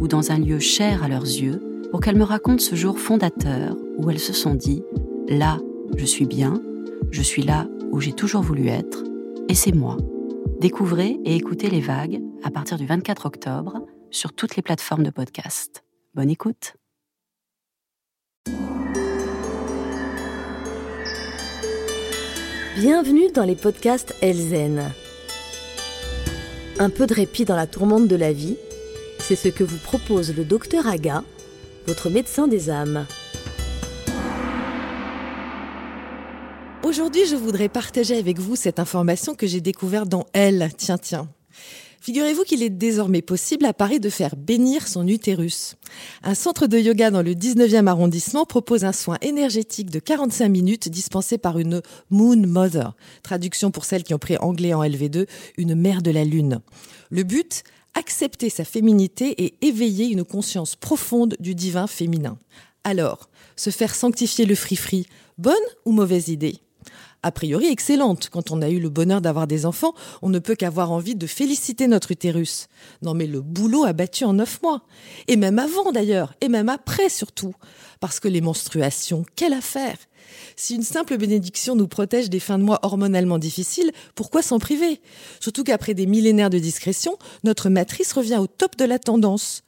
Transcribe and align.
ou 0.00 0.08
dans 0.08 0.32
un 0.32 0.38
lieu 0.38 0.58
cher 0.58 1.04
à 1.04 1.08
leurs 1.08 1.22
yeux 1.22 1.62
pour 1.90 2.00
qu'elles 2.00 2.16
me 2.16 2.24
racontent 2.24 2.62
ce 2.62 2.74
jour 2.74 2.98
fondateur 2.98 3.76
où 3.98 4.10
elles 4.10 4.18
se 4.18 4.32
sont 4.32 4.54
dit⁇ 4.54 4.82
Là, 5.38 5.58
je 5.96 6.04
suis 6.04 6.26
bien, 6.26 6.60
je 7.10 7.22
suis 7.22 7.42
là 7.42 7.68
où 7.92 8.00
j'ai 8.00 8.12
toujours 8.12 8.42
voulu 8.42 8.68
être, 8.68 9.04
et 9.48 9.54
c'est 9.54 9.74
moi. 9.74 9.96
Découvrez 10.60 11.18
et 11.24 11.36
écoutez 11.36 11.70
les 11.70 11.80
vagues 11.80 12.20
à 12.42 12.50
partir 12.50 12.78
du 12.78 12.86
24 12.86 13.26
octobre 13.26 13.86
sur 14.10 14.32
toutes 14.32 14.56
les 14.56 14.62
plateformes 14.62 15.02
de 15.04 15.10
podcast. 15.10 15.84
Bonne 16.14 16.30
écoute. 16.30 16.74
Bienvenue 22.76 23.30
dans 23.34 23.44
les 23.44 23.56
podcasts 23.56 24.14
Elzen. 24.22 24.90
Un 26.78 26.88
peu 26.88 27.06
de 27.06 27.12
répit 27.12 27.44
dans 27.44 27.56
la 27.56 27.66
tourmente 27.66 28.08
de 28.08 28.16
la 28.16 28.32
vie, 28.32 28.56
c'est 29.30 29.36
ce 29.36 29.48
que 29.48 29.62
vous 29.62 29.78
propose 29.78 30.34
le 30.36 30.42
docteur 30.42 30.88
Aga, 30.88 31.22
votre 31.86 32.10
médecin 32.10 32.48
des 32.48 32.68
âmes. 32.68 33.06
Aujourd'hui, 36.82 37.26
je 37.30 37.36
voudrais 37.36 37.68
partager 37.68 38.18
avec 38.18 38.40
vous 38.40 38.56
cette 38.56 38.80
information 38.80 39.36
que 39.36 39.46
j'ai 39.46 39.60
découverte 39.60 40.08
dans 40.08 40.26
Elle. 40.32 40.70
Tiens, 40.76 40.98
tiens. 40.98 41.28
Figurez-vous 42.00 42.42
qu'il 42.42 42.64
est 42.64 42.70
désormais 42.70 43.22
possible 43.22 43.66
à 43.66 43.72
Paris 43.72 44.00
de 44.00 44.10
faire 44.10 44.34
bénir 44.34 44.88
son 44.88 45.06
utérus. 45.06 45.76
Un 46.24 46.34
centre 46.34 46.66
de 46.66 46.78
yoga 46.78 47.12
dans 47.12 47.22
le 47.22 47.34
19e 47.34 47.86
arrondissement 47.86 48.44
propose 48.44 48.84
un 48.84 48.92
soin 48.92 49.18
énergétique 49.22 49.90
de 49.90 50.00
45 50.00 50.48
minutes 50.48 50.88
dispensé 50.88 51.38
par 51.38 51.60
une 51.60 51.82
Moon 52.10 52.48
Mother, 52.48 52.96
traduction 53.22 53.70
pour 53.70 53.84
celles 53.84 54.02
qui 54.02 54.12
ont 54.12 54.18
pris 54.18 54.38
anglais 54.38 54.74
en 54.74 54.82
LV2, 54.82 55.28
une 55.56 55.76
mère 55.76 56.02
de 56.02 56.10
la 56.10 56.24
lune. 56.24 56.62
Le 57.10 57.22
but 57.22 57.62
Accepter 57.94 58.50
sa 58.50 58.64
féminité 58.64 59.44
et 59.44 59.54
éveiller 59.66 60.06
une 60.06 60.24
conscience 60.24 60.76
profonde 60.76 61.36
du 61.40 61.54
divin 61.54 61.86
féminin. 61.86 62.38
Alors, 62.84 63.28
se 63.56 63.70
faire 63.70 63.94
sanctifier 63.94 64.46
le 64.46 64.54
fri-fri, 64.54 65.06
bonne 65.38 65.54
ou 65.84 65.92
mauvaise 65.92 66.28
idée? 66.28 66.60
A 67.22 67.32
priori 67.32 67.66
excellente. 67.66 68.28
Quand 68.30 68.50
on 68.50 68.62
a 68.62 68.68
eu 68.68 68.80
le 68.80 68.88
bonheur 68.88 69.20
d'avoir 69.20 69.46
des 69.46 69.66
enfants, 69.66 69.94
on 70.22 70.28
ne 70.28 70.38
peut 70.38 70.54
qu'avoir 70.54 70.90
envie 70.90 71.14
de 71.14 71.26
féliciter 71.26 71.86
notre 71.86 72.10
utérus. 72.10 72.68
Non 73.02 73.14
mais 73.14 73.26
le 73.26 73.40
boulot 73.40 73.84
a 73.84 73.92
battu 73.92 74.24
en 74.24 74.32
neuf 74.32 74.60
mois. 74.62 74.82
Et 75.28 75.36
même 75.36 75.58
avant 75.58 75.92
d'ailleurs, 75.92 76.34
et 76.40 76.48
même 76.48 76.68
après 76.68 77.08
surtout. 77.08 77.54
Parce 78.00 78.20
que 78.20 78.28
les 78.28 78.40
menstruations, 78.40 79.24
quelle 79.36 79.52
affaire 79.52 79.96
si 80.56 80.74
une 80.76 80.82
simple 80.82 81.16
bénédiction 81.16 81.74
nous 81.74 81.88
protège 81.88 82.30
des 82.30 82.40
fins 82.40 82.58
de 82.58 82.62
mois 82.62 82.78
hormonalement 82.82 83.38
difficiles, 83.38 83.90
pourquoi 84.14 84.42
s'en 84.42 84.58
priver? 84.58 85.00
Surtout 85.40 85.64
qu'après 85.64 85.94
des 85.94 86.06
millénaires 86.06 86.50
de 86.50 86.58
discrétion, 86.58 87.18
notre 87.44 87.68
matrice 87.68 88.12
revient 88.12 88.36
au 88.36 88.46
top 88.46 88.76
de 88.76 88.84
la 88.84 88.98
tendance. 88.98 89.64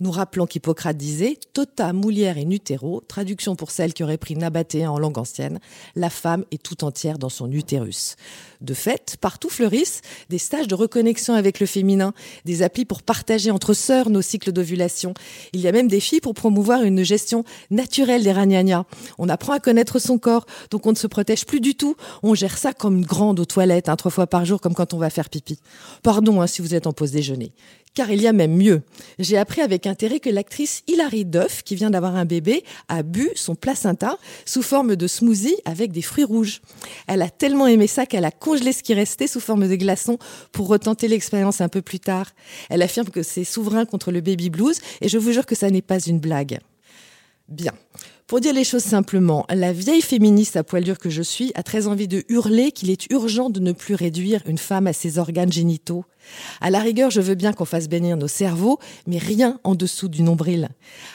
Nous 0.00 0.10
rappelons 0.10 0.46
qu'Hippocrate 0.46 0.96
disait 0.96 1.38
Tota 1.52 1.92
mulier 1.92 2.32
et 2.36 2.44
nutéro, 2.44 3.02
traduction 3.06 3.56
pour 3.56 3.70
celle 3.70 3.94
qui 3.94 4.02
aurait 4.02 4.18
pris 4.18 4.36
nabatéen 4.36 4.90
en 4.90 4.98
langue 4.98 5.18
ancienne, 5.18 5.60
la 5.94 6.10
femme 6.10 6.44
est 6.50 6.62
tout 6.62 6.84
entière 6.84 7.18
dans 7.18 7.28
son 7.28 7.50
utérus. 7.50 8.16
De 8.60 8.74
fait, 8.74 9.16
partout 9.20 9.48
fleurissent 9.48 10.02
des 10.30 10.38
stages 10.38 10.68
de 10.68 10.74
reconnexion 10.74 11.34
avec 11.34 11.60
le 11.60 11.66
féminin, 11.66 12.14
des 12.44 12.62
applis 12.62 12.84
pour 12.84 13.02
partager 13.02 13.50
entre 13.50 13.74
sœurs 13.74 14.10
nos 14.10 14.22
cycles 14.22 14.52
d'ovulation. 14.52 15.14
Il 15.52 15.60
y 15.60 15.68
a 15.68 15.72
même 15.72 15.88
des 15.88 16.00
filles 16.00 16.20
pour 16.20 16.34
promouvoir 16.34 16.82
une 16.82 17.02
gestion 17.02 17.44
naturelle 17.70 18.22
des 18.22 18.32
ragnagnas. 18.32 18.84
On 19.18 19.28
apprend 19.28 19.52
à 19.52 19.60
connaître 19.60 19.98
son 19.98 20.18
corps, 20.18 20.46
donc 20.70 20.86
on 20.86 20.90
ne 20.90 20.96
se 20.96 21.06
protège 21.06 21.44
plus 21.44 21.60
du 21.60 21.74
tout. 21.74 21.96
On 22.22 22.34
gère 22.34 22.56
ça 22.56 22.72
comme 22.72 22.98
une 22.98 23.06
grande 23.06 23.40
aux 23.40 23.44
toilettes, 23.44 23.88
hein, 23.88 23.96
trois 23.96 24.10
fois 24.10 24.26
par 24.26 24.44
jour, 24.44 24.60
comme 24.60 24.74
quand 24.74 24.94
on 24.94 24.98
va 24.98 25.10
faire 25.10 25.28
pipi. 25.28 25.58
Pardon 26.02 26.40
hein, 26.40 26.46
si 26.46 26.62
vous 26.62 26.74
êtes 26.74 26.86
en 26.86 26.92
pause 26.92 27.10
déjeuner. 27.10 27.52
Car 27.94 28.10
il 28.10 28.22
y 28.22 28.26
a 28.26 28.32
même 28.32 28.56
mieux. 28.56 28.82
J'ai 29.18 29.36
appris 29.36 29.60
avec 29.60 29.86
intérêt 29.86 30.18
que 30.18 30.30
l'actrice 30.30 30.82
Hilary 30.86 31.26
Duff, 31.26 31.62
qui 31.62 31.74
vient 31.74 31.90
d'avoir 31.90 32.16
un 32.16 32.24
bébé, 32.24 32.64
a 32.88 33.02
bu 33.02 33.28
son 33.34 33.54
placenta 33.54 34.16
sous 34.46 34.62
forme 34.62 34.96
de 34.96 35.06
smoothie 35.06 35.56
avec 35.66 35.92
des 35.92 36.00
fruits 36.00 36.24
rouges. 36.24 36.62
Elle 37.06 37.20
a 37.20 37.28
tellement 37.28 37.66
aimé 37.66 37.86
ça 37.86 38.06
qu'elle 38.06 38.24
a 38.24 38.30
congelé 38.30 38.72
ce 38.72 38.82
qui 38.82 38.94
restait 38.94 39.26
sous 39.26 39.40
forme 39.40 39.68
de 39.68 39.76
glaçons 39.76 40.18
pour 40.52 40.68
retenter 40.68 41.06
l'expérience 41.06 41.60
un 41.60 41.68
peu 41.68 41.82
plus 41.82 42.00
tard. 42.00 42.30
Elle 42.70 42.80
affirme 42.80 43.10
que 43.10 43.22
c'est 43.22 43.44
souverain 43.44 43.84
contre 43.84 44.10
le 44.10 44.22
baby 44.22 44.48
blues 44.48 44.80
et 45.02 45.08
je 45.08 45.18
vous 45.18 45.32
jure 45.32 45.44
que 45.44 45.54
ça 45.54 45.68
n'est 45.68 45.82
pas 45.82 46.00
une 46.00 46.18
blague. 46.18 46.60
Bien. 47.52 47.72
Pour 48.26 48.40
dire 48.40 48.54
les 48.54 48.64
choses 48.64 48.82
simplement, 48.82 49.44
la 49.50 49.74
vieille 49.74 50.00
féministe 50.00 50.56
à 50.56 50.64
poil 50.64 50.82
dur 50.82 50.98
que 50.98 51.10
je 51.10 51.20
suis 51.20 51.52
a 51.54 51.62
très 51.62 51.86
envie 51.86 52.08
de 52.08 52.24
hurler 52.30 52.72
qu'il 52.72 52.88
est 52.88 53.10
urgent 53.10 53.50
de 53.50 53.60
ne 53.60 53.72
plus 53.72 53.94
réduire 53.94 54.40
une 54.46 54.56
femme 54.56 54.86
à 54.86 54.94
ses 54.94 55.18
organes 55.18 55.52
génitaux. 55.52 56.06
À 56.62 56.70
la 56.70 56.80
rigueur, 56.80 57.10
je 57.10 57.20
veux 57.20 57.34
bien 57.34 57.52
qu'on 57.52 57.66
fasse 57.66 57.90
bénir 57.90 58.16
nos 58.16 58.28
cerveaux, 58.28 58.78
mais 59.06 59.18
rien 59.18 59.60
en 59.64 59.74
dessous 59.74 60.08
du 60.08 60.22
nombril. 60.22 60.70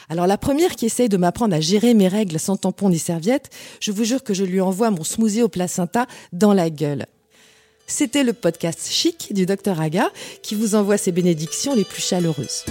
Alors 0.08 0.28
la 0.28 0.38
première 0.38 0.76
qui 0.76 0.86
essaye 0.86 1.08
de 1.08 1.16
m'apprendre 1.16 1.56
à 1.56 1.60
gérer 1.60 1.92
mes 1.92 2.06
règles 2.06 2.38
sans 2.38 2.56
tampon 2.56 2.88
ni 2.88 3.00
serviette, 3.00 3.50
je 3.80 3.90
vous 3.90 4.04
jure 4.04 4.22
que 4.22 4.34
je 4.34 4.44
lui 4.44 4.60
envoie 4.60 4.92
mon 4.92 5.02
smoothie 5.02 5.42
au 5.42 5.48
placenta 5.48 6.06
dans 6.32 6.52
la 6.52 6.70
gueule. 6.70 7.06
C'était 7.88 8.22
le 8.22 8.32
podcast 8.32 8.86
chic 8.88 9.34
du 9.34 9.44
docteur 9.44 9.80
Aga 9.80 10.12
qui 10.42 10.54
vous 10.54 10.76
envoie 10.76 10.98
ses 10.98 11.10
bénédictions 11.10 11.74
les 11.74 11.84
plus 11.84 12.02
chaleureuses. 12.02 12.64